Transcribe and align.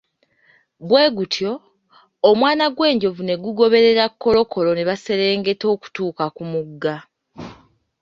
Bwe 0.87 1.05
gutyo, 1.15 1.51
omwana 2.29 2.65
gw'enjovu 2.75 3.21
ne 3.25 3.35
gugoberera 3.43 4.05
Kaloolo 4.21 4.71
ne 4.75 4.87
baserengeta 4.89 5.65
okutuuka 5.75 6.25
ku 6.35 6.43
mugga. 6.51 6.95